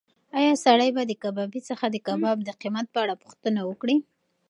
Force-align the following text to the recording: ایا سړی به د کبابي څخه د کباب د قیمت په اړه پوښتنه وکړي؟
ایا 0.37 0.53
سړی 0.65 0.89
به 0.95 1.01
د 1.05 1.11
کبابي 1.23 1.61
څخه 1.69 1.85
د 1.89 1.95
کباب 2.07 2.37
د 2.43 2.49
قیمت 2.61 2.85
په 2.93 2.99
اړه 3.03 3.15
پوښتنه 3.23 3.61
وکړي؟ 3.69 3.97